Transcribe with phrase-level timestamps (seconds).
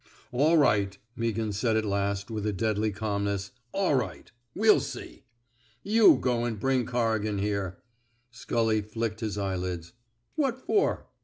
[0.31, 3.51] All right," Meaghan said at last, with a deadly calmness.
[3.71, 4.31] All right.
[4.55, 5.25] We'll see.,..
[5.83, 7.77] You go an' bring Corrigan here."
[8.31, 9.93] Scully flicked his eyelids.''
[10.37, 11.05] What for?